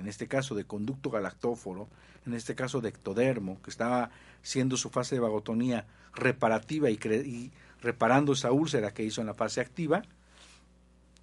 [0.00, 1.88] en este caso de conducto galactóforo,
[2.26, 4.10] en este caso de ectodermo, que estaba
[4.42, 9.60] siendo su fase de vagotonía reparativa y, reparando esa úlcera que hizo en la fase
[9.60, 10.02] activa,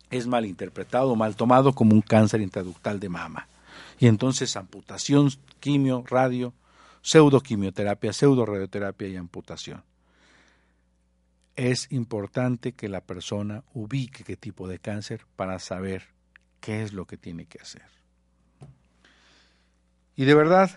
[0.10, 3.48] es mal interpretado, mal tomado como un cáncer intraductal de mama.
[4.00, 6.54] Y entonces amputación, quimio, radio,
[7.02, 9.84] pseudoquimioterapia, radioterapia y amputación.
[11.56, 16.04] Es importante que la persona ubique qué tipo de cáncer para saber
[16.60, 17.98] qué es lo que tiene que hacer.
[20.18, 20.72] Y de verdad,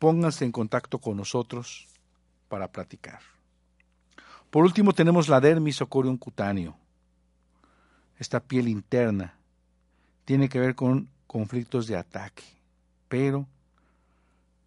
[0.00, 1.86] pónganse en contacto con nosotros
[2.48, 3.20] para platicar.
[4.50, 6.76] Por último tenemos la dermis o corium cutáneo.
[8.18, 9.38] Esta piel interna
[10.24, 12.42] tiene que ver con conflictos de ataque,
[13.08, 13.46] pero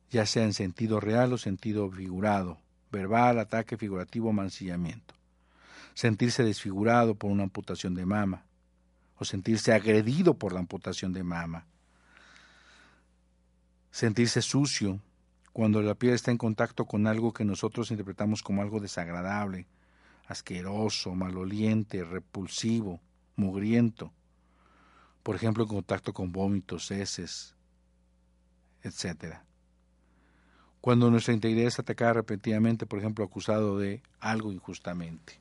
[0.10, 2.58] ya sea en sentido real o sentido figurado,
[2.92, 5.14] verbal, ataque figurativo, mancillamiento.
[5.94, 8.46] Sentirse desfigurado por una amputación de mama,
[9.18, 11.66] o sentirse agredido por la amputación de mama.
[13.92, 15.00] Sentirse sucio
[15.54, 19.68] cuando la piel está en contacto con algo que nosotros interpretamos como algo desagradable,
[20.28, 23.02] asqueroso, maloliente, repulsivo,
[23.36, 24.12] mugriento.
[25.24, 27.56] Por ejemplo, en contacto con vómitos, heces,
[28.84, 29.44] etcétera
[30.82, 35.40] cuando nuestra integridad es atacada repetidamente, por ejemplo, acusado de algo injustamente.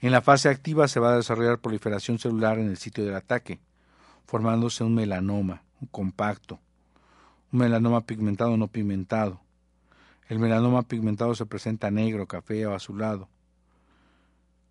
[0.00, 3.60] En la fase activa se va a desarrollar proliferación celular en el sitio del ataque,
[4.26, 6.60] formándose un melanoma, un compacto,
[7.52, 9.40] un melanoma pigmentado o no pigmentado.
[10.28, 13.28] El melanoma pigmentado se presenta negro, café o azulado.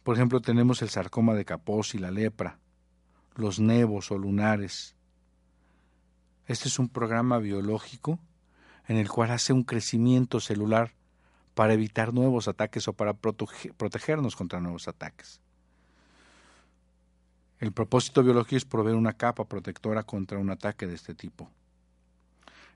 [0.03, 2.57] Por ejemplo, tenemos el sarcoma de Kaposi, la lepra,
[3.35, 4.95] los nevos o lunares.
[6.47, 8.17] Este es un programa biológico
[8.87, 10.95] en el cual hace un crecimiento celular
[11.53, 15.39] para evitar nuevos ataques o para protegernos contra nuevos ataques.
[17.59, 21.51] El propósito biológico es proveer una capa protectora contra un ataque de este tipo.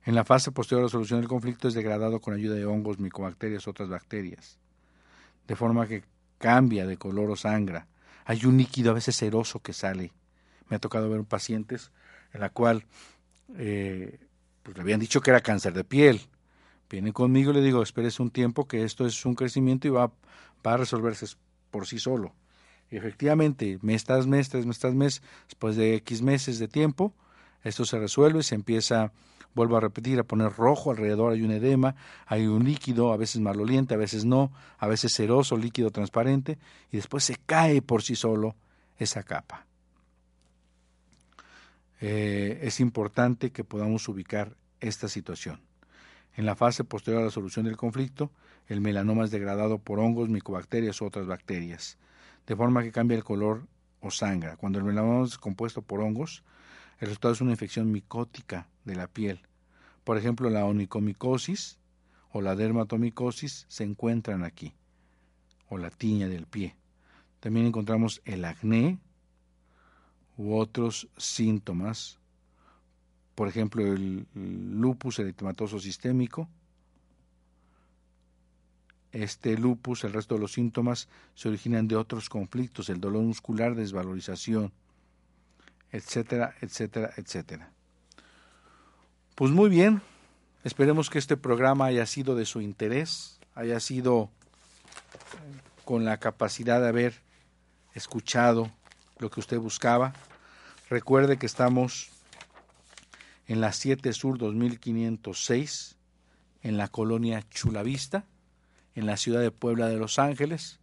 [0.05, 2.99] En la fase posterior a la solución del conflicto es degradado con ayuda de hongos,
[2.99, 4.59] micobacterias, otras bacterias,
[5.47, 6.03] de forma que
[6.37, 7.87] cambia de color o sangra.
[8.25, 10.11] Hay un líquido a veces ceroso que sale.
[10.69, 11.91] Me ha tocado ver pacientes
[12.33, 12.85] en la cual
[13.57, 14.19] eh,
[14.61, 16.21] pues le habían dicho que era cáncer de piel.
[16.89, 20.11] Viene conmigo y le digo, espérese un tiempo que esto es un crecimiento y va,
[20.63, 21.35] a resolverse
[21.71, 22.33] por sí solo.
[22.89, 27.13] Y efectivamente, mes tras mes, tres meses tras mes, después de X meses de tiempo,
[27.63, 29.11] esto se resuelve, se empieza,
[29.55, 31.95] vuelvo a repetir, a poner rojo alrededor, hay un edema,
[32.27, 36.59] hay un líquido, a veces maloliente, a veces no, a veces ceroso, líquido transparente,
[36.91, 38.55] y después se cae por sí solo
[38.99, 39.65] esa capa.
[42.01, 45.61] Eh, es importante que podamos ubicar esta situación.
[46.35, 48.29] En la fase posterior a la solución del conflicto,
[48.67, 51.97] el melanoma es degradado por hongos, micobacterias u otras bacterias,
[52.45, 53.65] de forma que cambia el color
[54.01, 54.57] o sangra.
[54.57, 56.43] Cuando el melanoma es compuesto por hongos,
[56.99, 59.41] el resultado es una infección micótica de la piel.
[60.03, 61.77] Por ejemplo, la onicomicosis
[62.31, 64.73] o la dermatomicosis se encuentran aquí,
[65.69, 66.75] o la tiña del pie.
[67.39, 68.99] También encontramos el acné,
[70.37, 72.19] u otros síntomas,
[73.35, 76.49] por ejemplo el lupus eritematoso sistémico.
[79.11, 83.75] Este lupus, el resto de los síntomas se originan de otros conflictos, el dolor muscular,
[83.75, 84.73] desvalorización,
[85.95, 87.71] etcétera, etcétera, etcétera.
[89.35, 90.01] Pues muy bien,
[90.65, 94.29] esperemos que este programa haya sido de su interés, haya sido
[95.85, 97.21] con la capacidad de haber
[97.93, 98.71] escuchado
[99.19, 100.13] lo que usted buscaba.
[100.89, 102.09] Recuerde que estamos
[103.47, 105.95] en la 7 Sur 2506,
[106.61, 108.25] en la colonia Chulavista,
[108.95, 110.79] en la ciudad de Puebla de Los Ángeles,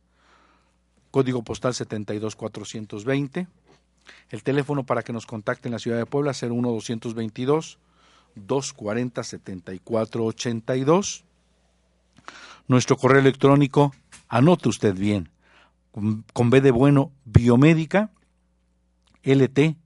[1.10, 3.46] código postal 72420.
[4.30, 7.78] El teléfono para que nos contacte en la ciudad de Puebla, 01222
[8.34, 11.24] 240 7482.
[12.68, 13.94] Nuestro correo electrónico,
[14.28, 15.30] anote usted bien,
[16.32, 18.10] con B de bueno, biomédica,
[19.22, 19.76] lt,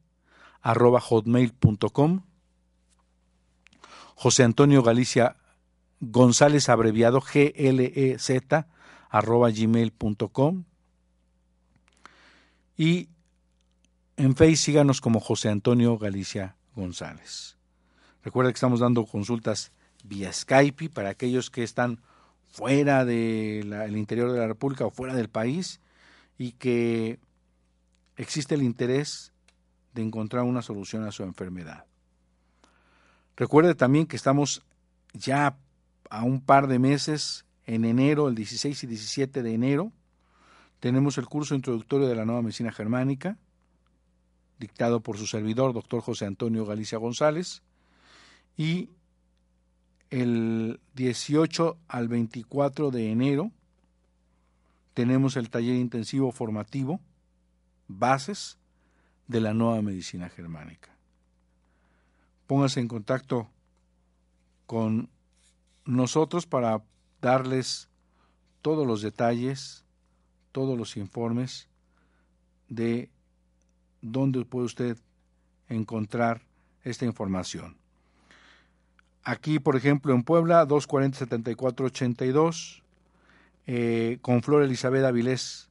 [0.62, 2.22] arroba hotmail.com.
[4.14, 5.36] José Antonio Galicia
[6.00, 8.30] González, abreviado GLEZ,
[9.08, 10.64] arroba gmail.com.
[12.76, 13.08] Y
[14.16, 17.56] en Facebook síganos como José Antonio Galicia González.
[18.22, 19.72] Recuerda que estamos dando consultas
[20.04, 22.00] vía Skype para aquellos que están
[22.46, 25.80] fuera del interior de la República o fuera del país
[26.38, 27.18] y que
[28.16, 29.32] existe el interés
[29.92, 31.84] de encontrar una solución a su enfermedad.
[33.36, 34.62] Recuerde también que estamos
[35.12, 35.58] ya
[36.08, 39.92] a un par de meses, en enero, el 16 y 17 de enero,
[40.80, 43.38] tenemos el curso introductorio de la nueva medicina germánica,
[44.58, 47.62] dictado por su servidor, doctor José Antonio Galicia González,
[48.56, 48.90] y
[50.10, 53.50] el 18 al 24 de enero
[54.94, 57.00] tenemos el taller intensivo formativo,
[57.88, 58.56] bases
[59.26, 60.90] de la nueva medicina germánica.
[62.46, 63.48] Póngase en contacto
[64.66, 65.10] con
[65.84, 66.82] nosotros para
[67.20, 67.88] darles
[68.62, 69.84] todos los detalles,
[70.52, 71.68] todos los informes
[72.68, 73.10] de
[74.12, 74.98] dónde puede usted
[75.68, 76.42] encontrar
[76.82, 77.76] esta información.
[79.24, 82.82] Aquí, por ejemplo, en Puebla, 240-7482,
[83.66, 85.68] eh, con Flor Elizabeth Avilés